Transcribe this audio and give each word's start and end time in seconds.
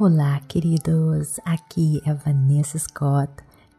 Olá, 0.00 0.38
queridos. 0.46 1.40
Aqui 1.44 2.00
é 2.06 2.14
Vanessa 2.14 2.78
Scott, 2.78 3.32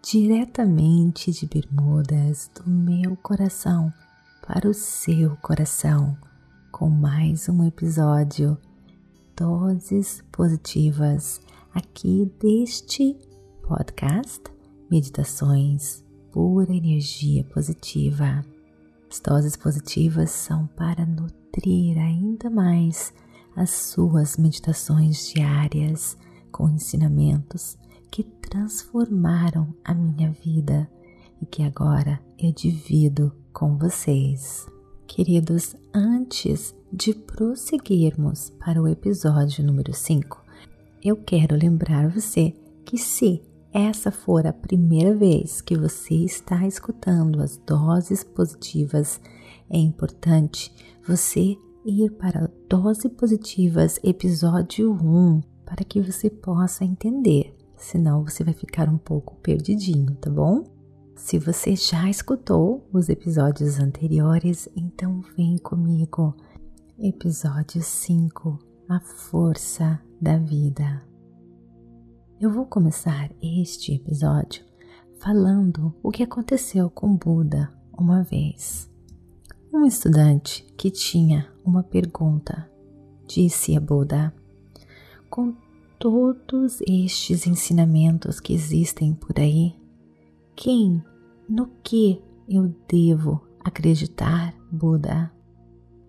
diretamente 0.04 1.32
de 1.32 1.48
Bermudas, 1.48 2.52
do 2.54 2.70
meu 2.70 3.16
coração 3.16 3.90
para 4.46 4.68
o 4.68 4.74
seu 4.74 5.38
coração, 5.38 6.18
com 6.74 6.90
mais 6.90 7.48
um 7.48 7.66
episódio 7.66 8.58
Doses 9.34 10.22
Positivas 10.30 11.40
aqui 11.74 12.30
deste 12.38 13.18
podcast 13.66 14.44
Meditações 14.92 16.04
Pura 16.34 16.76
Energia 16.76 17.46
Positiva. 17.46 18.44
As 19.10 19.22
doses 19.22 19.56
positivas 19.56 20.32
são 20.32 20.68
para 20.76 21.06
nutrir 21.06 21.98
ainda 21.98 22.50
mais 22.50 23.14
as 23.60 23.72
suas 23.72 24.38
meditações 24.38 25.34
diárias 25.34 26.18
com 26.50 26.70
ensinamentos 26.70 27.78
que 28.10 28.24
transformaram 28.24 29.76
a 29.84 29.94
minha 29.94 30.32
vida 30.32 30.90
e 31.42 31.46
que 31.46 31.62
agora 31.62 32.22
eu 32.38 32.54
divido 32.54 33.36
com 33.52 33.78
vocês. 33.78 34.66
Queridos, 35.06 35.76
antes 35.94 36.74
de 36.92 37.14
prosseguirmos 37.14 38.50
para 38.62 38.82
o 38.82 38.88
episódio 38.88 39.62
número 39.62 39.94
5, 39.94 40.42
eu 41.04 41.18
quero 41.18 41.58
lembrar 41.58 42.08
você 42.08 42.54
que 42.86 42.98
se 42.98 43.42
essa 43.74 44.10
for 44.10 44.48
a 44.48 44.54
primeira 44.54 45.14
vez 45.14 45.60
que 45.60 45.78
você 45.78 46.16
está 46.16 46.66
escutando 46.66 47.42
as 47.42 47.58
doses 47.58 48.24
positivas, 48.24 49.20
é 49.70 49.78
importante 49.78 50.72
você 51.06 51.58
ir 51.90 52.12
para 52.12 52.50
Dose 52.70 53.10
Positivas, 53.10 54.00
episódio 54.04 54.94
1, 54.94 55.42
para 55.66 55.84
que 55.84 56.00
você 56.00 56.30
possa 56.30 56.86
entender, 56.86 57.56
senão 57.76 58.24
você 58.24 58.44
vai 58.44 58.54
ficar 58.54 58.88
um 58.88 58.98
pouco 58.98 59.36
perdidinho, 59.38 60.16
tá 60.16 60.30
bom? 60.30 60.64
Se 61.16 61.40
você 61.40 61.76
já 61.76 62.08
escutou 62.10 62.88
os 62.94 63.10
episódios 63.10 63.80
anteriores, 63.80 64.70
então 64.76 65.22
vem 65.36 65.58
comigo. 65.58 66.36
Episódio 66.98 67.82
5 67.82 68.60
A 68.88 69.00
Força 69.00 70.00
da 70.22 70.38
Vida. 70.38 71.04
Eu 72.40 72.52
vou 72.52 72.66
começar 72.66 73.32
este 73.42 73.96
episódio 73.96 74.64
falando 75.20 75.94
o 76.04 76.12
que 76.12 76.24
aconteceu 76.24 76.90
com 76.90 77.18
Buda 77.18 77.74
uma 77.98 78.24
vez. 78.24 78.90
Um 79.72 79.86
estudante 79.86 80.66
que 80.76 80.90
tinha 80.90 81.48
uma 81.64 81.84
pergunta 81.84 82.68
disse 83.28 83.78
a 83.78 83.80
Buda: 83.80 84.34
Com 85.30 85.54
todos 86.00 86.82
estes 86.82 87.46
ensinamentos 87.46 88.40
que 88.40 88.52
existem 88.52 89.14
por 89.14 89.40
aí, 89.40 89.76
quem, 90.56 91.04
no 91.48 91.68
que 91.84 92.20
eu 92.50 92.74
devo 92.88 93.48
acreditar, 93.64 94.56
Buda? 94.72 95.32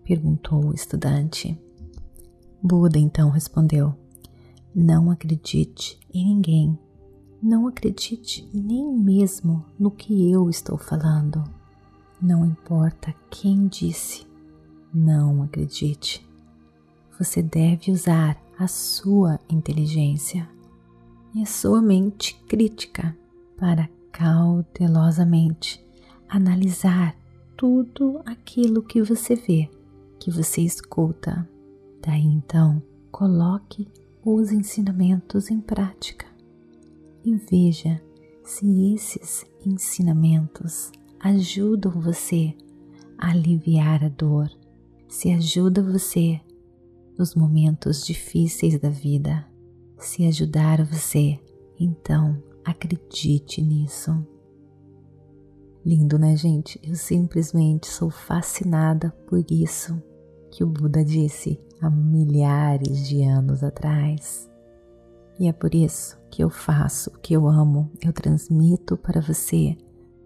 perguntou 0.03 0.65
o 0.65 0.73
estudante. 0.73 1.55
Buda 2.63 2.97
então 2.97 3.29
respondeu: 3.29 3.95
Não 4.73 5.11
acredite 5.11 5.99
em 6.11 6.25
ninguém. 6.25 6.79
Não 7.39 7.67
acredite 7.67 8.49
nem 8.51 8.91
mesmo 8.91 9.63
no 9.77 9.91
que 9.91 10.31
eu 10.31 10.49
estou 10.49 10.79
falando 10.79 11.60
não 12.21 12.45
importa 12.45 13.13
quem 13.29 13.67
disse, 13.67 14.27
não 14.93 15.41
acredite. 15.43 16.27
Você 17.17 17.41
deve 17.41 17.91
usar 17.91 18.41
a 18.57 18.67
sua 18.67 19.39
inteligência 19.49 20.47
e 21.33 21.41
a 21.41 21.45
sua 21.45 21.81
mente 21.81 22.35
crítica 22.47 23.17
para 23.57 23.89
cautelosamente 24.11 25.83
analisar 26.29 27.15
tudo 27.57 28.21
aquilo 28.25 28.83
que 28.83 29.01
você 29.01 29.35
vê, 29.35 29.69
que 30.19 30.29
você 30.29 30.61
escuta. 30.61 31.47
Daí 32.01 32.25
então, 32.25 32.81
coloque 33.11 33.87
os 34.23 34.51
ensinamentos 34.51 35.49
em 35.49 35.59
prática 35.59 36.25
e 37.23 37.35
veja 37.35 38.01
se 38.43 38.93
esses 38.93 39.45
ensinamentos 39.65 40.91
ajudam 41.23 41.91
você 41.91 42.51
a 43.17 43.29
aliviar 43.29 44.03
a 44.03 44.09
dor, 44.09 44.49
se 45.07 45.31
ajuda 45.31 45.83
você 45.83 46.41
nos 47.17 47.35
momentos 47.35 48.03
difíceis 48.03 48.79
da 48.79 48.89
vida, 48.89 49.45
se 49.99 50.25
ajudar 50.25 50.83
você, 50.83 51.39
então 51.79 52.41
acredite 52.65 53.61
nisso. 53.61 54.17
Lindo, 55.85 56.17
né, 56.17 56.35
gente? 56.35 56.79
Eu 56.83 56.95
simplesmente 56.95 57.87
sou 57.87 58.09
fascinada 58.09 59.11
por 59.27 59.43
isso 59.51 60.01
que 60.49 60.63
o 60.63 60.67
Buda 60.67 61.05
disse 61.05 61.59
há 61.79 61.89
milhares 61.89 63.07
de 63.07 63.23
anos 63.23 63.63
atrás. 63.63 64.49
E 65.39 65.47
é 65.47 65.53
por 65.53 65.73
isso 65.75 66.19
que 66.31 66.43
eu 66.43 66.49
faço 66.49 67.11
o 67.11 67.19
que 67.19 67.33
eu 67.33 67.47
amo, 67.47 67.91
eu 68.03 68.11
transmito 68.11 68.97
para 68.97 69.21
você 69.21 69.77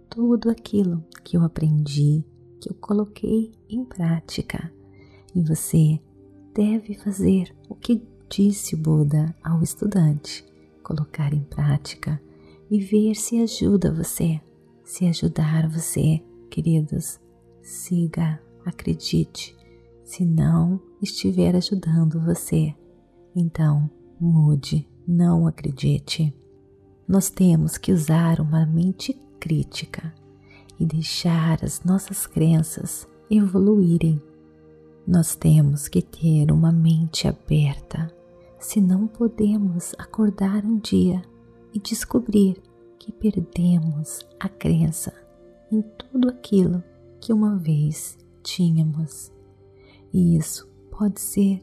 tudo 0.09 0.49
aquilo 0.49 1.03
que 1.23 1.37
eu 1.37 1.43
aprendi, 1.43 2.23
que 2.59 2.69
eu 2.69 2.75
coloquei 2.75 3.51
em 3.69 3.83
prática. 3.83 4.71
E 5.33 5.41
você 5.41 5.99
deve 6.53 6.93
fazer 6.95 7.53
o 7.69 7.75
que 7.75 8.01
disse 8.29 8.75
o 8.75 8.77
Buda 8.77 9.35
ao 9.43 9.61
estudante, 9.61 10.45
colocar 10.83 11.33
em 11.33 11.43
prática 11.43 12.21
e 12.69 12.79
ver 12.79 13.15
se 13.15 13.41
ajuda 13.41 13.93
você. 13.93 14.39
Se 14.83 15.05
ajudar 15.05 15.67
você, 15.69 16.21
queridos, 16.49 17.19
siga, 17.61 18.39
acredite. 18.65 19.55
Se 20.03 20.23
não 20.23 20.79
estiver 21.01 21.55
ajudando 21.55 22.23
você, 22.23 22.73
então 23.35 23.89
mude, 24.19 24.87
não 25.07 25.47
acredite. 25.47 26.33
Nós 27.07 27.29
temos 27.29 27.77
que 27.77 27.91
usar 27.91 28.39
uma 28.39 28.65
mente 28.65 29.19
crítica 29.45 30.11
e 30.79 30.85
deixar 30.85 31.63
as 31.63 31.83
nossas 31.83 32.25
crenças 32.25 33.07
evoluírem. 33.29 34.19
Nós 35.07 35.35
temos 35.35 35.87
que 35.87 36.01
ter 36.01 36.51
uma 36.51 36.71
mente 36.71 37.27
aberta, 37.27 38.11
senão 38.59 39.05
podemos 39.05 39.93
acordar 39.99 40.65
um 40.65 40.79
dia 40.79 41.21
e 41.71 41.79
descobrir 41.79 42.59
que 42.97 43.11
perdemos 43.11 44.25
a 44.39 44.49
crença 44.49 45.13
em 45.71 45.83
tudo 45.83 46.27
aquilo 46.27 46.83
que 47.21 47.31
uma 47.31 47.55
vez 47.55 48.17
tínhamos. 48.41 49.31
E 50.11 50.35
isso 50.37 50.67
pode 50.89 51.21
ser 51.21 51.61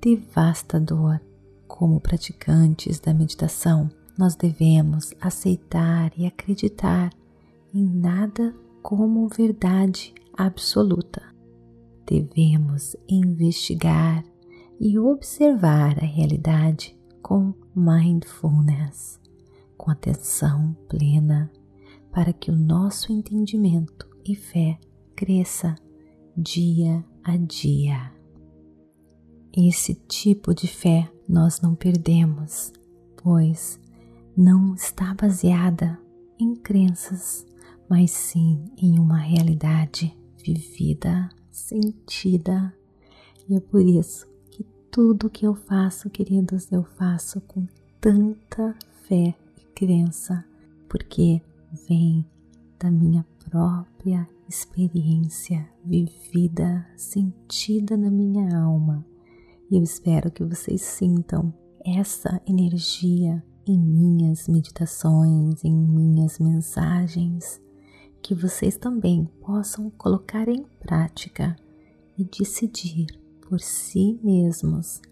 devastador. 0.00 1.18
Como 1.66 1.98
praticantes 1.98 3.00
da 3.00 3.12
meditação, 3.12 3.90
nós 4.16 4.36
devemos 4.36 5.12
aceitar 5.20 6.12
e 6.16 6.26
acreditar 6.26 7.10
em 7.74 7.84
nada 7.84 8.54
como 8.82 9.28
verdade 9.28 10.14
absoluta. 10.32 11.22
Devemos 12.06 12.94
investigar 13.08 14.24
e 14.80 14.98
observar 14.98 15.98
a 15.98 16.06
realidade 16.06 16.96
com 17.20 17.52
mindfulness, 17.74 19.20
com 19.76 19.90
atenção 19.90 20.76
plena, 20.88 21.50
para 22.12 22.32
que 22.32 22.50
o 22.50 22.56
nosso 22.56 23.10
entendimento 23.10 24.08
e 24.24 24.36
fé 24.36 24.78
cresça 25.16 25.74
dia 26.36 27.04
a 27.24 27.36
dia. 27.36 28.12
Esse 29.56 29.94
tipo 29.94 30.54
de 30.54 30.68
fé 30.68 31.10
nós 31.28 31.60
não 31.60 31.74
perdemos, 31.74 32.72
pois 33.20 33.80
não 34.36 34.74
está 34.74 35.14
baseada 35.14 35.98
em 36.38 36.54
crenças 36.54 37.46
mas 37.88 38.10
sim 38.10 38.64
em 38.76 38.98
uma 38.98 39.18
realidade 39.18 40.16
vivida, 40.44 41.28
sentida. 41.50 42.74
E 43.48 43.54
é 43.54 43.60
por 43.60 43.80
isso 43.80 44.26
que 44.50 44.64
tudo 44.90 45.30
que 45.30 45.46
eu 45.46 45.54
faço, 45.54 46.10
queridos, 46.10 46.70
eu 46.72 46.84
faço 46.84 47.40
com 47.42 47.66
tanta 48.00 48.74
fé 49.08 49.34
e 49.58 49.64
crença, 49.74 50.44
porque 50.88 51.40
vem 51.88 52.24
da 52.78 52.90
minha 52.90 53.24
própria 53.50 54.28
experiência 54.48 55.66
vivida, 55.84 56.86
sentida 56.96 57.96
na 57.96 58.10
minha 58.10 58.58
alma. 58.58 59.04
E 59.70 59.76
eu 59.76 59.82
espero 59.82 60.30
que 60.30 60.44
vocês 60.44 60.82
sintam 60.82 61.52
essa 61.84 62.40
energia 62.46 63.42
em 63.66 63.78
minhas 63.78 64.46
meditações, 64.46 65.64
em 65.64 65.74
minhas 65.74 66.38
mensagens, 66.38 67.60
que 68.24 68.34
vocês 68.34 68.78
também 68.78 69.26
possam 69.42 69.90
colocar 69.90 70.48
em 70.48 70.64
prática 70.80 71.54
e 72.16 72.24
decidir 72.24 73.06
por 73.42 73.60
si 73.60 74.18
mesmos 74.24 75.02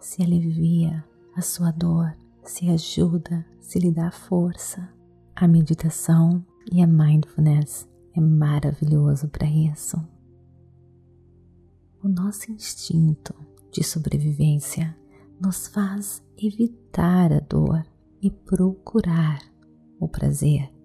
se 0.00 0.24
alivia 0.24 1.04
a 1.36 1.40
sua 1.40 1.70
dor, 1.70 2.12
se 2.42 2.68
ajuda, 2.68 3.46
se 3.60 3.78
lhe 3.78 3.92
dá 3.92 4.10
força. 4.10 4.92
A 5.36 5.46
meditação 5.46 6.44
e 6.72 6.82
a 6.82 6.86
mindfulness 6.86 7.88
é 8.12 8.20
maravilhoso 8.20 9.28
para 9.28 9.46
isso. 9.46 9.96
O 12.02 12.08
nosso 12.08 12.50
instinto 12.50 13.32
de 13.70 13.84
sobrevivência 13.84 14.98
nos 15.40 15.68
faz 15.68 16.20
evitar 16.36 17.32
a 17.32 17.38
dor 17.38 17.86
e 18.20 18.32
procurar 18.32 19.38
o 20.00 20.08
prazer. 20.08 20.77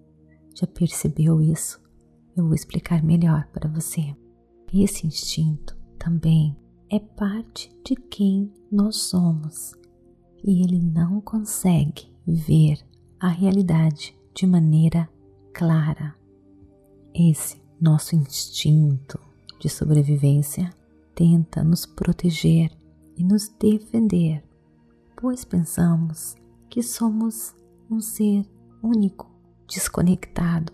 Já 0.54 0.66
percebeu 0.66 1.40
isso? 1.40 1.82
Eu 2.36 2.44
vou 2.44 2.54
explicar 2.54 3.02
melhor 3.02 3.48
para 3.52 3.68
você. 3.68 4.14
Esse 4.72 5.06
instinto 5.06 5.76
também 5.98 6.56
é 6.90 6.98
parte 6.98 7.70
de 7.84 7.94
quem 7.94 8.52
nós 8.70 8.96
somos 8.96 9.72
e 10.44 10.62
ele 10.62 10.80
não 10.80 11.20
consegue 11.20 12.12
ver 12.26 12.78
a 13.18 13.28
realidade 13.28 14.16
de 14.34 14.46
maneira 14.46 15.08
clara. 15.52 16.14
Esse 17.14 17.62
nosso 17.80 18.14
instinto 18.16 19.18
de 19.60 19.68
sobrevivência 19.68 20.70
tenta 21.14 21.62
nos 21.62 21.86
proteger 21.86 22.70
e 23.16 23.24
nos 23.24 23.48
defender, 23.48 24.44
pois 25.16 25.44
pensamos 25.44 26.34
que 26.68 26.82
somos 26.82 27.54
um 27.90 28.00
ser 28.00 28.44
único, 28.82 29.30
desconectado. 29.74 30.72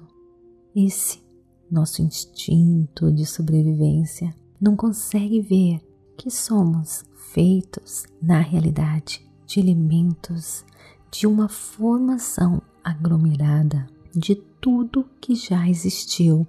Esse 0.76 1.22
nosso 1.70 2.02
instinto 2.02 3.10
de 3.10 3.24
sobrevivência 3.24 4.34
não 4.60 4.76
consegue 4.76 5.40
ver 5.40 5.80
que 6.18 6.30
somos 6.30 7.02
feitos, 7.32 8.04
na 8.20 8.40
realidade, 8.40 9.26
de 9.46 9.58
elementos 9.58 10.64
de 11.10 11.26
uma 11.26 11.48
formação 11.48 12.60
aglomerada 12.84 13.86
de 14.14 14.34
tudo 14.34 15.08
que 15.20 15.34
já 15.34 15.68
existiu 15.68 16.46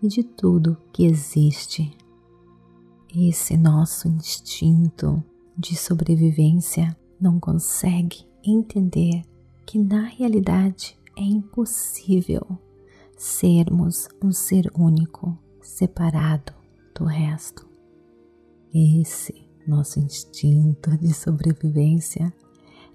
e 0.00 0.06
de 0.06 0.22
tudo 0.22 0.78
que 0.92 1.04
existe. 1.04 1.94
Esse 3.14 3.56
nosso 3.56 4.08
instinto 4.08 5.22
de 5.58 5.76
sobrevivência 5.76 6.96
não 7.20 7.40
consegue 7.40 8.24
entender 8.44 9.22
que 9.66 9.78
na 9.78 10.02
realidade 10.02 10.96
é 11.16 11.22
impossível 11.22 12.42
sermos 13.16 14.08
um 14.22 14.32
ser 14.32 14.70
único, 14.74 15.38
separado 15.60 16.52
do 16.94 17.04
resto. 17.04 17.68
Esse 18.74 19.48
nosso 19.66 20.00
instinto 20.00 20.96
de 20.96 21.12
sobrevivência 21.12 22.32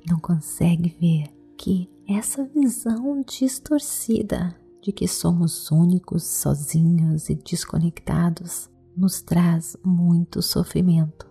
não 0.09 0.19
consegue 0.19 0.95
ver 0.99 1.33
que 1.57 1.89
essa 2.07 2.43
visão 2.45 3.23
distorcida 3.23 4.55
de 4.81 4.91
que 4.91 5.07
somos 5.07 5.69
únicos, 5.71 6.23
sozinhos 6.23 7.29
e 7.29 7.35
desconectados 7.35 8.69
nos 8.95 9.21
traz 9.21 9.77
muito 9.83 10.41
sofrimento, 10.41 11.29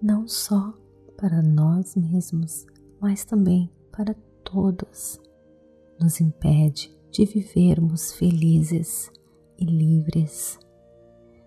não 0.00 0.28
só 0.28 0.72
para 1.16 1.42
nós 1.42 1.96
mesmos, 1.96 2.66
mas 3.00 3.24
também 3.24 3.70
para 3.90 4.14
todos. 4.44 5.18
Nos 6.00 6.20
impede 6.20 6.94
de 7.10 7.24
vivermos 7.24 8.12
felizes 8.12 9.10
e 9.58 9.64
livres. 9.64 10.58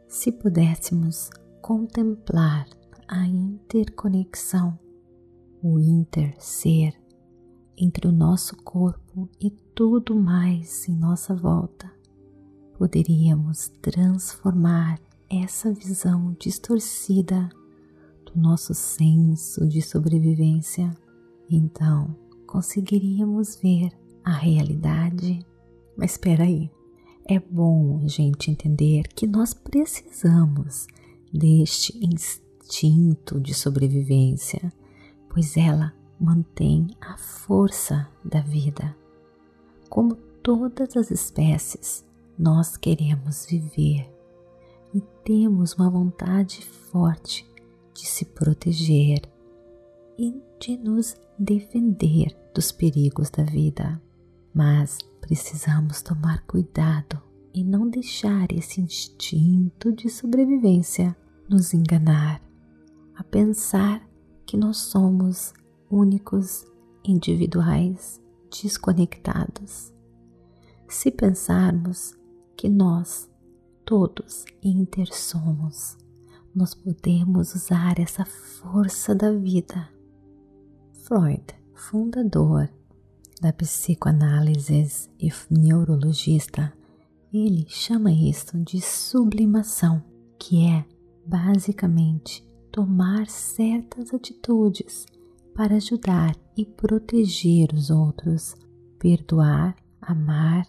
Se 0.08 0.32
pudéssemos 0.32 1.30
contemplar 1.62 2.68
a 3.08 3.28
interconexão, 3.28 4.78
o 5.62 5.80
interser 5.80 6.94
entre 7.78 8.08
o 8.08 8.12
nosso 8.12 8.56
corpo 8.58 9.30
e 9.40 9.52
tudo 9.52 10.16
mais 10.16 10.88
em 10.90 10.96
nossa 10.96 11.36
volta, 11.36 11.92
poderíamos 12.78 13.70
transformar 13.82 15.00
essa 15.30 15.72
visão 15.72 16.36
distorcida 16.40 17.50
do 18.26 18.40
nosso 18.40 18.74
senso 18.74 19.68
de 19.68 19.82
sobrevivência, 19.82 20.96
então 21.50 22.16
conseguiríamos 22.48 23.56
ver 23.58 23.92
a 24.24 24.32
realidade. 24.32 25.46
Mas 25.98 26.12
espera 26.12 26.44
aí, 26.44 26.72
é 27.26 27.40
bom 27.40 28.00
a 28.04 28.08
gente 28.08 28.50
entender 28.50 29.08
que 29.10 29.28
nós 29.28 29.54
precisamos 29.54 30.88
deste 31.32 31.98
instinto 32.04 33.40
de 33.40 33.54
sobrevivência, 33.54 34.74
pois 35.30 35.56
ela 35.56 35.94
mantém 36.20 36.88
a 37.00 37.18
força 37.18 38.08
da 38.24 38.42
vida. 38.42 38.96
Como 39.90 40.16
todas 40.44 40.98
as 40.98 41.12
espécies, 41.12 42.06
nós 42.38 42.76
queremos 42.78 43.46
viver 43.46 44.10
e 44.94 45.02
temos 45.24 45.74
uma 45.74 45.90
vontade 45.90 46.66
forte 46.66 47.50
de 47.94 48.06
se 48.06 48.26
proteger 48.26 49.22
e 50.18 50.34
de 50.60 50.78
nos 50.78 51.16
defender 51.38 52.36
dos 52.54 52.72
perigos 52.72 53.30
da 53.30 53.44
vida. 53.44 54.02
Mas 54.60 54.98
precisamos 55.22 56.02
tomar 56.02 56.46
cuidado 56.46 57.18
e 57.54 57.64
não 57.64 57.90
deixar 57.90 58.52
esse 58.52 58.82
instinto 58.82 59.90
de 59.90 60.10
sobrevivência 60.10 61.16
nos 61.48 61.74
enganar, 61.74 62.42
a 63.16 63.24
pensar 63.24 64.06
que 64.46 64.58
nós 64.58 64.76
somos 64.76 65.54
únicos, 65.90 66.66
individuais, 67.06 68.22
desconectados. 68.52 69.94
Se 70.90 71.10
pensarmos 71.10 72.14
que 72.58 72.68
nós 72.68 73.32
todos 73.86 74.44
intersomos, 74.62 75.98
nós 76.54 76.74
podemos 76.76 77.56
usar 77.56 77.98
essa 77.98 78.26
força 78.26 79.16
da 79.16 79.32
vida. 79.32 79.88
Freud, 81.06 81.46
fundador 81.74 82.70
da 83.40 83.54
psicoanálise 83.54 85.10
e 85.20 85.32
neurologista, 85.50 86.74
ele 87.32 87.66
chama 87.70 88.12
isso 88.12 88.58
de 88.58 88.82
sublimação, 88.82 90.04
que 90.38 90.66
é 90.68 90.86
basicamente 91.26 92.44
tomar 92.72 93.28
certas 93.28 94.14
atitudes 94.14 95.06
para 95.54 95.76
ajudar 95.76 96.36
e 96.58 96.66
proteger 96.66 97.74
os 97.74 97.90
outros, 97.90 98.56
perdoar, 98.98 99.76
amar 100.02 100.66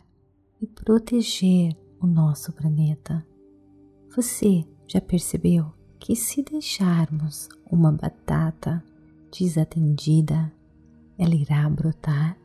e 0.61 0.67
proteger 0.67 1.77
o 2.01 2.07
nosso 2.07 2.53
planeta. 2.53 3.25
Você 4.15 4.65
já 4.87 5.01
percebeu 5.01 5.73
que 5.99 6.17
se 6.17 6.43
deixarmos 6.43 7.49
uma 7.71 7.93
batata 7.93 8.83
desatendida, 9.31 10.53
ela 11.17 11.35
irá 11.35 11.69
brotar? 11.69 12.40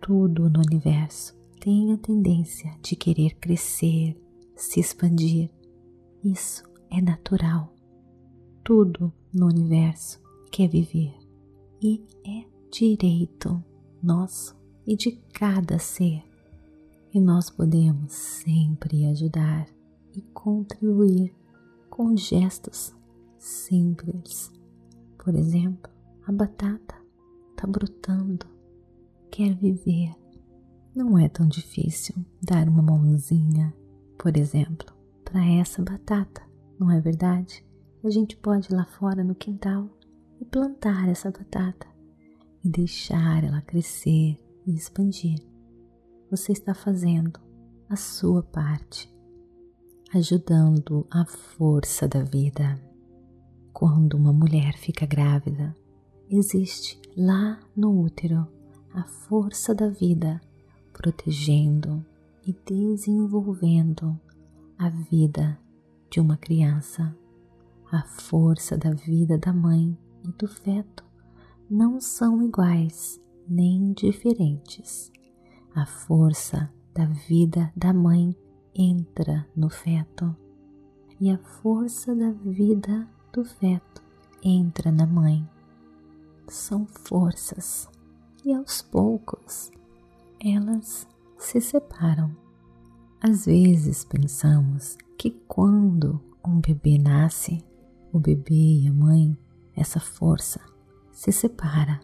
Tudo 0.00 0.48
no 0.48 0.60
universo 0.60 1.36
tem 1.60 1.92
a 1.92 1.98
tendência 1.98 2.70
de 2.82 2.94
querer 2.94 3.34
crescer, 3.36 4.16
se 4.54 4.80
expandir. 4.80 5.50
Isso 6.22 6.62
é 6.90 7.00
natural. 7.00 7.72
Tudo 8.62 9.12
no 9.32 9.46
universo 9.46 10.20
quer 10.50 10.68
viver 10.68 11.14
e 11.82 12.04
é 12.24 12.44
direito 12.70 13.62
nosso 14.02 14.56
e 14.86 14.96
de 14.96 15.12
cada 15.32 15.78
ser. 15.78 16.22
E 17.12 17.20
nós 17.20 17.50
podemos 17.50 18.12
sempre 18.12 19.06
ajudar 19.06 19.66
e 20.14 20.20
contribuir 20.32 21.34
com 21.90 22.16
gestos 22.16 22.94
simples. 23.38 24.52
Por 25.18 25.34
exemplo, 25.34 25.90
a 26.26 26.32
batata 26.32 26.94
está 27.50 27.66
brotando, 27.66 28.46
quer 29.36 29.54
viver. 29.54 30.16
Não 30.94 31.18
é 31.18 31.28
tão 31.28 31.46
difícil 31.46 32.14
dar 32.42 32.66
uma 32.66 32.80
mãozinha, 32.80 33.70
por 34.18 34.34
exemplo, 34.34 34.90
para 35.22 35.44
essa 35.44 35.82
batata, 35.82 36.40
não 36.80 36.90
é 36.90 36.98
verdade? 36.98 37.62
A 38.02 38.08
gente 38.08 38.34
pode 38.34 38.72
ir 38.72 38.74
lá 38.74 38.86
fora 38.86 39.22
no 39.22 39.34
quintal 39.34 39.90
e 40.40 40.44
plantar 40.46 41.06
essa 41.10 41.30
batata 41.30 41.86
e 42.64 42.70
deixar 42.70 43.44
ela 43.44 43.60
crescer 43.60 44.38
e 44.66 44.74
expandir. 44.74 45.38
Você 46.30 46.52
está 46.52 46.72
fazendo 46.72 47.38
a 47.90 47.96
sua 47.96 48.42
parte, 48.42 49.14
ajudando 50.14 51.06
a 51.10 51.26
força 51.26 52.08
da 52.08 52.22
vida. 52.22 52.80
Quando 53.70 54.14
uma 54.14 54.32
mulher 54.32 54.78
fica 54.78 55.04
grávida, 55.04 55.76
existe 56.30 56.98
lá 57.14 57.60
no 57.76 58.00
útero 58.00 58.55
a 58.96 59.04
força 59.04 59.74
da 59.74 59.90
vida 59.90 60.40
protegendo 60.90 62.02
e 62.46 62.56
desenvolvendo 62.64 64.18
a 64.78 64.88
vida 64.88 65.60
de 66.10 66.18
uma 66.18 66.38
criança, 66.38 67.14
a 67.92 68.02
força 68.04 68.74
da 68.78 68.94
vida 68.94 69.36
da 69.36 69.52
mãe 69.52 69.94
e 70.24 70.32
do 70.32 70.48
feto 70.48 71.04
não 71.68 72.00
são 72.00 72.42
iguais 72.42 73.20
nem 73.46 73.92
diferentes. 73.92 75.12
A 75.74 75.84
força 75.84 76.72
da 76.94 77.04
vida 77.04 77.70
da 77.76 77.92
mãe 77.92 78.34
entra 78.74 79.46
no 79.54 79.68
feto 79.68 80.34
e 81.20 81.30
a 81.30 81.36
força 81.36 82.14
da 82.14 82.30
vida 82.30 83.06
do 83.30 83.44
feto 83.44 84.02
entra 84.42 84.90
na 84.90 85.06
mãe. 85.06 85.46
São 86.48 86.86
forças 86.86 87.90
e 88.46 88.54
aos 88.54 88.80
poucos 88.80 89.72
elas 90.40 91.06
se 91.36 91.60
separam. 91.60 92.30
Às 93.20 93.46
vezes 93.46 94.04
pensamos 94.04 94.96
que 95.18 95.32
quando 95.48 96.20
um 96.46 96.60
bebê 96.60 96.96
nasce, 96.96 97.64
o 98.12 98.20
bebê 98.20 98.82
e 98.82 98.88
a 98.88 98.92
mãe, 98.92 99.36
essa 99.74 99.98
força 99.98 100.60
se 101.10 101.32
separa 101.32 102.00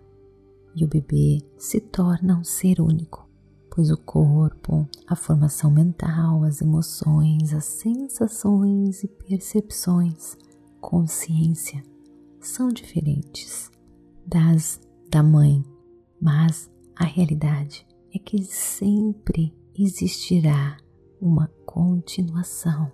e 0.74 0.84
o 0.84 0.88
bebê 0.88 1.38
se 1.56 1.80
torna 1.80 2.36
um 2.36 2.42
ser 2.42 2.80
único, 2.80 3.28
pois 3.70 3.90
o 3.92 3.96
corpo, 3.96 4.88
a 5.06 5.14
formação 5.14 5.70
mental, 5.70 6.42
as 6.42 6.60
emoções, 6.60 7.54
as 7.54 7.64
sensações 7.64 9.04
e 9.04 9.08
percepções, 9.08 10.36
consciência 10.80 11.84
são 12.40 12.68
diferentes 12.68 13.70
das 14.26 14.80
da 15.08 15.22
mãe, 15.22 15.62
mas 16.22 16.70
a 16.94 17.04
realidade 17.04 17.84
é 18.14 18.18
que 18.18 18.44
sempre 18.44 19.52
existirá 19.76 20.76
uma 21.20 21.48
continuação. 21.66 22.92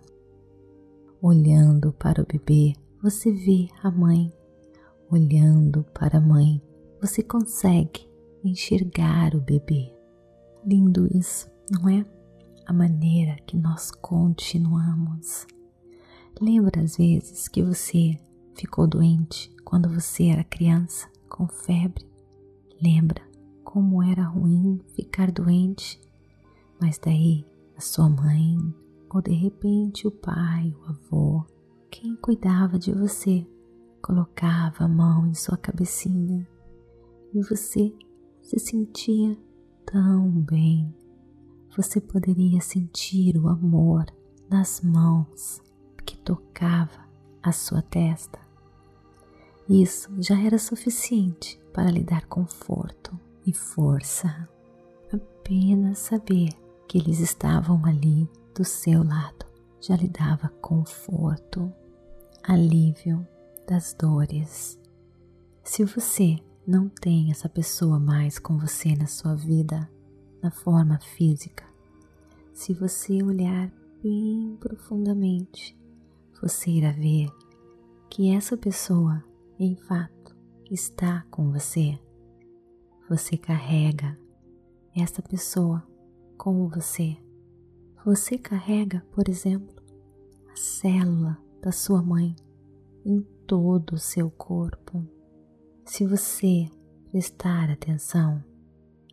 Olhando 1.21 1.93
para 1.93 2.23
o 2.23 2.27
bebê, 2.27 2.73
você 3.03 3.31
vê 3.31 3.69
a 3.83 3.91
mãe. 3.91 4.33
Olhando 5.11 5.85
para 5.93 6.19
a 6.19 6.21
mãe, 6.21 6.63
você 7.03 7.23
consegue 7.23 8.09
enxergar 8.43 9.35
o 9.35 9.41
bebê. 9.41 9.93
Lindo 10.65 11.07
isso, 11.15 11.51
não 11.71 11.87
é? 11.87 12.07
A 12.67 12.73
maneira 12.73 13.37
que 13.47 13.59
nós 13.59 13.91
continuamos. 13.91 15.47
Lembra 16.41 16.81
às 16.83 16.97
vezes 16.97 17.47
que 17.47 17.63
você 17.63 18.17
ficou 18.55 18.87
doente 18.87 19.55
quando 19.65 19.89
você 19.89 20.29
era 20.29 20.45
criança, 20.45 21.09
com 21.29 21.47
febre? 21.47 22.08
Lembra 22.81 23.23
como 23.65 24.03
era 24.03 24.23
ruim 24.23 24.81
ficar 24.95 25.31
doente? 25.31 26.01
Mas 26.81 26.99
daí 26.99 27.45
a 27.77 27.81
sua 27.81 28.09
mãe, 28.09 28.57
ou 29.13 29.21
de 29.21 29.33
repente 29.33 30.07
o 30.07 30.11
pai, 30.11 30.75
o 30.81 30.85
avô, 30.91 31.45
quem 31.91 32.15
cuidava 32.17 32.79
de 32.79 32.93
você, 32.93 33.47
colocava 34.01 34.85
a 34.85 34.89
mão 34.89 35.27
em 35.27 35.35
sua 35.35 35.57
cabecinha 35.57 36.47
e 37.35 37.43
você 37.43 37.93
se 38.43 38.59
sentia 38.59 39.37
tão 39.85 40.31
bem. 40.31 40.95
Você 41.77 42.01
poderia 42.01 42.61
sentir 42.61 43.37
o 43.37 43.49
amor 43.49 44.07
nas 44.49 44.81
mãos 44.81 45.61
que 46.07 46.17
tocava 46.17 47.07
a 47.43 47.53
sua 47.53 47.83
testa. 47.83 48.48
Isso 49.69 50.11
já 50.19 50.41
era 50.41 50.59
suficiente 50.59 51.61
para 51.73 51.91
lhe 51.91 52.03
dar 52.03 52.27
conforto 52.27 53.19
e 53.47 53.53
força. 53.53 54.49
Apenas 55.13 55.99
saber 55.99 56.51
que 56.87 56.99
eles 56.99 57.21
estavam 57.21 57.85
ali 57.85 58.29
do 58.55 58.65
seu 58.65 59.03
lado 59.05 59.47
já 59.81 59.95
lhe 59.97 60.09
dava 60.09 60.49
conforto, 60.61 61.73
alívio 62.43 63.27
das 63.67 63.95
dores. 63.95 64.79
Se 65.63 65.85
você 65.85 66.39
não 66.67 66.89
tem 66.89 67.31
essa 67.31 67.49
pessoa 67.49 67.99
mais 67.99 68.39
com 68.39 68.59
você 68.59 68.95
na 68.95 69.07
sua 69.07 69.35
vida, 69.35 69.89
na 70.43 70.51
forma 70.51 70.99
física, 70.99 71.65
se 72.53 72.73
você 72.75 73.23
olhar 73.23 73.71
bem 74.03 74.57
profundamente, 74.59 75.79
você 76.41 76.71
irá 76.71 76.91
ver 76.91 77.31
que 78.11 78.35
essa 78.35 78.57
pessoa, 78.57 79.23
em 79.59 79.75
fato, 79.75 80.37
está 80.71 81.25
com 81.31 81.51
você. 81.51 81.99
Você 83.09 83.37
carrega 83.37 84.19
essa 84.95 85.21
pessoa 85.21 85.83
com 86.37 86.69
você. 86.69 87.17
Você 88.05 88.39
carrega, 88.39 89.05
por 89.13 89.29
exemplo, 89.29 89.75
a 90.53 90.57
célula 90.57 91.37
da 91.61 91.73
sua 91.73 92.01
mãe 92.01 92.37
em 93.05 93.21
todo 93.47 93.95
o 93.95 93.99
seu 93.99 94.31
corpo. 94.31 95.05
Se 95.85 96.07
você 96.07 96.71
prestar 97.11 97.71
atenção, 97.71 98.45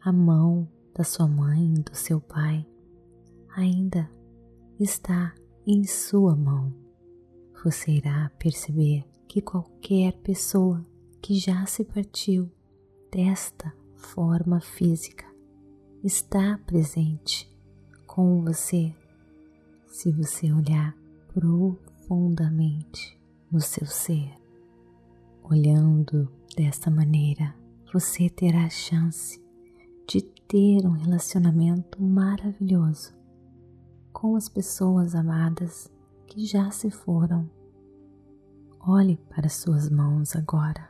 a 0.01 0.11
mão 0.11 0.67
da 0.95 1.03
sua 1.03 1.27
mãe, 1.27 1.73
do 1.73 1.95
seu 1.95 2.21
pai, 2.21 2.67
ainda 3.55 4.09
está 4.79 5.33
em 5.65 5.83
sua 5.85 6.35
mão. 6.35 6.84
Você 7.63 7.93
irá 7.93 8.31
perceber 8.37 9.05
que 9.27 9.41
qualquer 9.41 10.13
pessoa 10.17 10.85
que 11.21 11.35
já 11.35 11.65
se 11.65 11.83
partiu 11.83 12.51
desta 13.11 13.73
forma 13.95 14.61
física 14.61 15.25
está 16.03 16.59
presente 16.67 17.51
com 18.05 18.43
você 18.43 18.93
se 19.87 20.11
você 20.11 20.51
olhar 20.51 20.95
profundamente 21.33 23.19
no 23.51 23.59
seu 23.59 23.87
ser. 23.87 24.31
Olhando 25.43 26.31
desta 26.55 26.91
maneira, 26.91 27.55
você 27.91 28.29
terá 28.29 28.65
a 28.65 28.69
chance 28.69 29.41
de 30.07 30.21
ter 30.21 30.85
um 30.85 30.91
relacionamento 30.91 32.01
maravilhoso 32.01 33.13
com 34.13 34.35
as 34.35 34.47
pessoas 34.47 35.15
amadas 35.15 35.89
que 36.27 36.45
já 36.45 36.69
se 36.71 36.89
foram. 36.89 37.49
Olhe 38.79 39.17
para 39.29 39.49
suas 39.49 39.89
mãos 39.89 40.35
agora. 40.35 40.89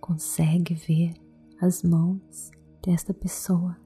Consegue 0.00 0.74
ver 0.74 1.14
as 1.60 1.82
mãos 1.82 2.50
desta 2.82 3.12
pessoa 3.12 3.76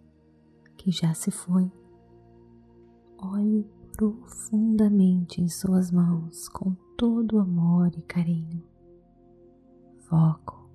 que 0.76 0.90
já 0.90 1.14
se 1.14 1.30
foi. 1.30 1.70
Olhe 3.18 3.66
profundamente 3.96 5.40
em 5.40 5.48
suas 5.48 5.90
mãos 5.90 6.48
com 6.48 6.74
todo 6.96 7.38
amor 7.38 7.90
e 7.96 8.02
carinho. 8.02 8.62
Foco 10.08 10.68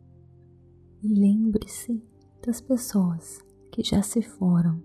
e 1.04 1.08
lembre-se 1.08 2.04
das 2.46 2.60
pessoas 2.60 3.40
que 3.72 3.84
já 3.84 4.02
se 4.02 4.22
foram. 4.22 4.82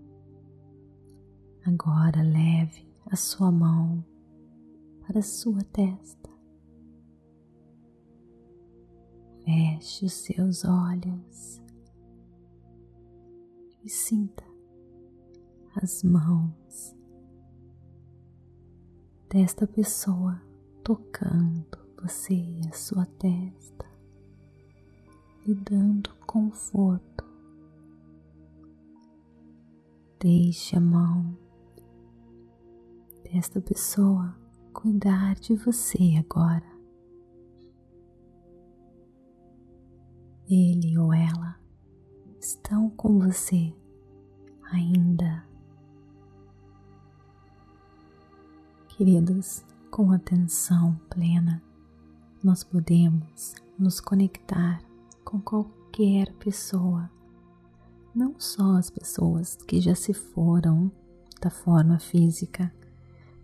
Agora 1.64 2.22
leve 2.22 2.86
a 3.06 3.16
sua 3.16 3.50
mão 3.50 4.04
para 5.06 5.22
sua 5.22 5.62
testa. 5.64 6.30
Feche 9.44 10.06
os 10.06 10.12
seus 10.12 10.64
olhos 10.64 11.60
e 13.84 13.88
sinta 13.88 14.44
as 15.76 16.02
mãos 16.02 16.96
desta 19.28 19.66
pessoa 19.66 20.40
tocando 20.82 21.78
você 22.00 22.34
e 22.34 22.60
a 22.68 22.72
sua 22.72 23.04
testa 23.04 23.84
e 25.46 25.54
dando 25.54 26.14
conforto. 26.26 27.24
Deixe 30.18 30.76
a 30.76 30.80
mão 30.80 31.36
desta 33.24 33.60
pessoa 33.60 34.43
cuidar 34.74 35.36
de 35.36 35.56
você 35.56 36.16
agora. 36.18 36.74
ele 40.48 40.96
ou 40.98 41.12
ela 41.12 41.58
estão 42.38 42.90
com 42.90 43.18
você 43.18 43.74
ainda. 44.70 45.44
Queridos, 48.88 49.64
com 49.90 50.12
atenção 50.12 51.00
plena, 51.10 51.62
nós 52.42 52.62
podemos 52.62 53.54
nos 53.78 54.00
conectar 54.00 54.82
com 55.24 55.40
qualquer 55.40 56.32
pessoa, 56.34 57.10
não 58.14 58.38
só 58.38 58.76
as 58.76 58.90
pessoas 58.90 59.56
que 59.56 59.80
já 59.80 59.94
se 59.94 60.12
foram 60.12 60.92
da 61.40 61.50
forma 61.50 61.98
física, 61.98 62.72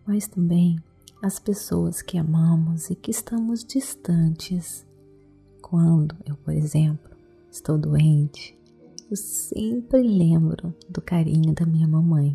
mas 0.07 0.29
também 0.29 0.79
as 1.23 1.39
pessoas 1.39 2.01
que 2.01 2.17
amamos 2.17 2.89
e 2.91 2.95
que 2.95 3.11
estamos 3.11 3.65
distantes. 3.65 4.87
Quando 5.61 6.17
eu, 6.27 6.35
por 6.37 6.55
exemplo, 6.55 7.11
estou 7.51 7.77
doente, 7.77 8.59
eu 9.11 9.17
sempre 9.17 10.03
lembro 10.03 10.75
do 10.89 11.03
carinho 11.03 11.55
da 11.55 11.67
minha 11.67 11.87
mamãe. 11.87 12.33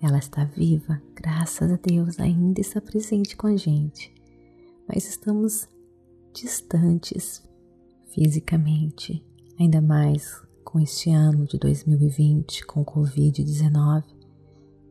Ela 0.00 0.18
está 0.18 0.44
viva, 0.44 1.02
graças 1.14 1.70
a 1.70 1.76
Deus, 1.76 2.18
ainda 2.18 2.60
está 2.60 2.80
presente 2.80 3.36
com 3.36 3.46
a 3.46 3.56
gente, 3.56 4.12
mas 4.88 5.08
estamos 5.08 5.68
distantes 6.32 7.42
fisicamente, 8.06 9.24
ainda 9.58 9.80
mais 9.80 10.42
com 10.64 10.80
este 10.80 11.10
ano 11.10 11.46
de 11.46 11.58
2020 11.58 12.66
com 12.66 12.84
Covid-19, 12.84 14.04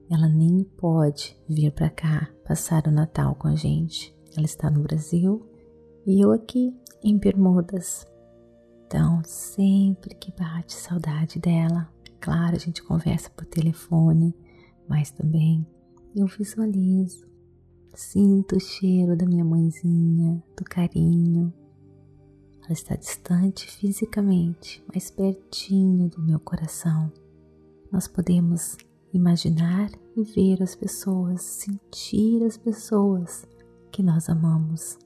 ela 0.09 0.27
nem 0.27 0.63
pode 0.63 1.37
vir 1.47 1.71
para 1.71 1.89
cá 1.89 2.29
passar 2.47 2.87
o 2.87 2.91
Natal 2.91 3.35
com 3.35 3.47
a 3.47 3.55
gente. 3.55 4.15
Ela 4.35 4.45
está 4.45 4.69
no 4.69 4.81
Brasil 4.81 5.45
e 6.05 6.23
eu 6.23 6.31
aqui 6.31 6.75
em 7.03 7.17
Bermudas. 7.17 8.05
Então, 8.85 9.21
sempre 9.25 10.13
que 10.15 10.31
bate 10.31 10.73
saudade 10.73 11.39
dela, 11.39 11.89
claro, 12.19 12.55
a 12.55 12.59
gente 12.59 12.83
conversa 12.83 13.29
por 13.31 13.45
telefone, 13.45 14.35
mas 14.87 15.11
também 15.11 15.65
eu 16.15 16.27
visualizo, 16.27 17.27
sinto 17.95 18.57
o 18.57 18.59
cheiro 18.59 19.17
da 19.17 19.25
minha 19.25 19.43
mãezinha, 19.43 20.41
do 20.55 20.63
carinho, 20.63 21.51
ela 22.65 22.73
está 22.73 22.95
distante 22.95 23.69
fisicamente, 23.69 24.83
mas 24.91 25.11
pertinho 25.11 26.09
do 26.09 26.19
meu 26.21 26.39
coração. 26.39 27.11
Nós 27.91 28.07
podemos 28.07 28.75
imaginar 29.17 29.89
e 30.15 30.23
ver 30.23 30.61
as 30.61 30.75
pessoas, 30.75 31.41
sentir 31.41 32.43
as 32.43 32.57
pessoas 32.57 33.47
que 33.91 34.03
nós 34.03 34.29
amamos. 34.29 34.97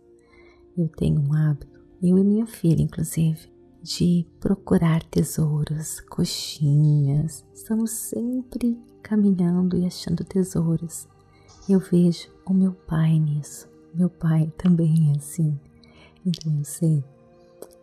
Eu 0.77 0.87
tenho 0.89 1.19
um 1.21 1.33
hábito, 1.33 1.79
eu 2.01 2.17
e 2.17 2.23
minha 2.23 2.45
filha, 2.45 2.81
inclusive, 2.81 3.51
de 3.81 4.25
procurar 4.39 5.03
tesouros, 5.03 5.99
coxinhas. 6.01 7.45
Estamos 7.53 7.91
sempre 7.91 8.77
caminhando 9.01 9.77
e 9.77 9.85
achando 9.85 10.23
tesouros. 10.23 11.07
Eu 11.67 11.79
vejo 11.79 12.29
o 12.45 12.53
meu 12.53 12.73
pai 12.73 13.19
nisso. 13.19 13.69
Meu 13.93 14.09
pai 14.09 14.51
também 14.57 15.11
é 15.11 15.17
assim. 15.17 15.59
Então 16.25 16.57
eu 16.57 16.65
sei 16.65 17.03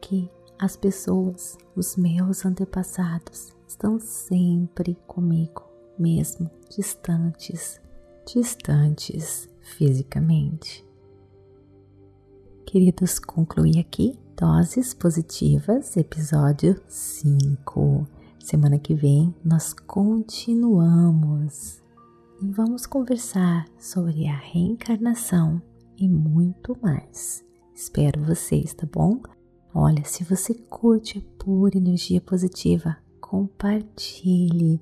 que 0.01 0.31
as 0.59 0.77
pessoas, 0.77 1.59
os 1.75 1.97
meus 1.97 2.45
antepassados, 2.45 3.55
estão 3.67 3.99
sempre 4.01 4.97
comigo, 5.07 5.63
mesmo 5.99 6.51
distantes, 6.71 7.81
distantes 8.27 9.49
fisicamente. 9.61 10.85
Queridos, 12.65 13.19
concluí 13.19 13.79
aqui 13.79 14.19
Doses 14.37 14.93
Positivas, 14.93 15.97
episódio 15.97 16.81
5. 16.89 18.07
Semana 18.39 18.79
que 18.79 18.95
vem 18.95 19.35
nós 19.45 19.73
continuamos 19.73 21.81
e 22.43 22.49
vamos 22.49 22.87
conversar 22.87 23.67
sobre 23.79 24.27
a 24.27 24.37
reencarnação 24.37 25.63
e 25.97 26.09
muito 26.09 26.77
mais. 26.83 27.45
Espero 27.75 28.23
vocês, 28.23 28.75
tá 28.75 28.87
bom? 28.93 29.21
Olha, 29.75 30.05
se 30.05 30.25
você 30.25 30.55
curte 30.55 31.19
a 31.19 31.43
pura 31.43 31.77
energia 31.77 32.21
positiva, 32.21 32.97
compartilhe 33.21 34.81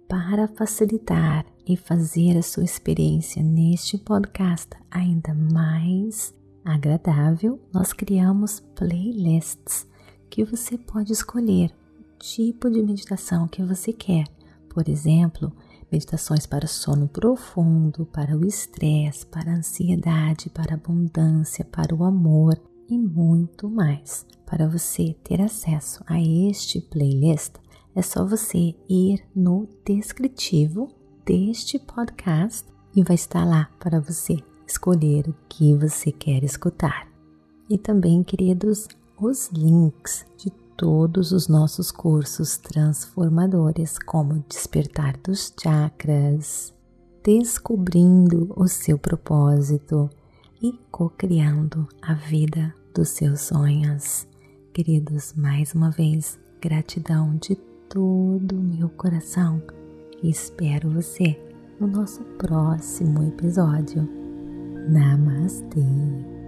para 0.09 0.45
facilitar 0.45 1.45
e 1.65 1.77
fazer 1.77 2.37
a 2.37 2.41
sua 2.41 2.65
experiência 2.65 3.41
neste 3.41 3.97
podcast 3.97 4.71
ainda 4.91 5.33
mais 5.33 6.35
agradável, 6.65 7.57
nós 7.73 7.93
criamos 7.93 8.59
playlists 8.75 9.87
que 10.29 10.43
você 10.43 10.77
pode 10.77 11.13
escolher 11.13 11.73
o 11.97 12.17
tipo 12.19 12.69
de 12.69 12.83
meditação 12.83 13.47
que 13.47 13.63
você 13.63 13.93
quer. 13.93 14.25
Por 14.67 14.89
exemplo, 14.89 15.53
meditações 15.89 16.45
para 16.45 16.67
sono 16.67 17.07
profundo, 17.07 18.05
para 18.07 18.37
o 18.37 18.45
estresse, 18.45 19.25
para 19.25 19.51
a 19.51 19.55
ansiedade, 19.55 20.49
para 20.49 20.73
a 20.73 20.75
abundância, 20.75 21.63
para 21.63 21.95
o 21.95 22.03
amor 22.03 22.61
e 22.89 22.97
muito 22.97 23.69
mais. 23.69 24.25
Para 24.45 24.67
você 24.67 25.15
ter 25.23 25.41
acesso 25.41 26.03
a 26.05 26.19
este 26.21 26.81
playlist, 26.81 27.55
é 27.99 28.01
só 28.01 28.25
você 28.25 28.73
ir 28.87 29.21
no 29.35 29.67
descritivo 29.85 30.87
deste 31.25 31.77
podcast 31.77 32.65
e 32.95 33.03
vai 33.03 33.15
estar 33.15 33.43
lá 33.43 33.69
para 33.77 33.99
você 33.99 34.37
escolher 34.65 35.27
o 35.27 35.35
que 35.49 35.75
você 35.75 36.09
quer 36.09 36.41
escutar. 36.45 37.09
E 37.69 37.77
também, 37.77 38.23
queridos, 38.23 38.87
os 39.19 39.49
links 39.49 40.25
de 40.37 40.49
todos 40.77 41.33
os 41.33 41.49
nossos 41.49 41.91
cursos 41.91 42.55
transformadores, 42.55 43.99
como 43.99 44.45
Despertar 44.47 45.17
dos 45.17 45.53
Chakras, 45.61 46.73
Descobrindo 47.21 48.53
o 48.55 48.65
seu 48.69 48.97
propósito 48.97 50.09
e 50.61 50.71
co-criando 50.89 51.85
a 52.01 52.13
vida 52.13 52.73
dos 52.95 53.09
seus 53.09 53.41
sonhos. 53.41 54.25
Queridos, 54.73 55.33
mais 55.33 55.75
uma 55.75 55.91
vez, 55.91 56.39
gratidão 56.61 57.35
de 57.35 57.57
todo 57.89 58.55
o 58.55 58.61
meu 58.61 58.87
coração 58.89 59.61
e 60.21 60.29
espero 60.29 60.91
você 60.91 61.39
no 61.79 61.87
nosso 61.87 62.23
próximo 62.37 63.23
episódio. 63.23 64.07
Namastê! 64.87 66.38